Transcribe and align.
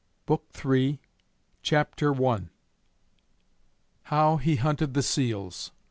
BOOK 0.25 0.43
III. 0.65 0.99
CHAPTER 1.61 2.25
I. 2.27 2.39
HOW 4.05 4.37
HE 4.37 4.55
HUNTED 4.55 4.95
THE 4.95 5.03
SEALS. 5.03 5.69